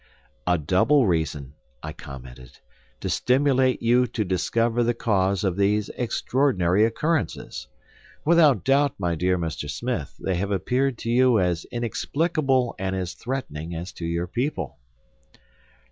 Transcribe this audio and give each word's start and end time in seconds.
"A 0.47 0.57
double 0.57 1.05
reason," 1.05 1.53
I 1.83 1.93
commented, 1.93 2.57
"to 3.01 3.07
stimulate 3.07 3.83
you 3.83 4.07
to 4.07 4.25
discover 4.25 4.81
the 4.81 4.95
cause 4.95 5.43
of 5.43 5.55
these 5.57 5.89
extraordinary 5.89 6.85
occurrences! 6.85 7.67
Without 8.25 8.63
doubt, 8.65 8.95
my 8.97 9.13
dear 9.13 9.37
Mr. 9.37 9.69
Smith, 9.69 10.15
they 10.19 10.37
have 10.37 10.49
appeared 10.49 10.97
to 10.97 11.11
you 11.11 11.39
as 11.39 11.65
inexplicable 11.65 12.73
and 12.79 12.95
as 12.95 13.13
threatening 13.13 13.75
as 13.75 13.91
to 13.91 14.05
your 14.07 14.25
people." 14.25 14.79